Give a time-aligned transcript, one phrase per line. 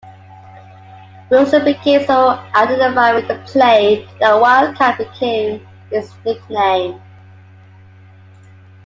[1.29, 6.99] Wilson became so identified with the play that "Wildcat" became his nickname.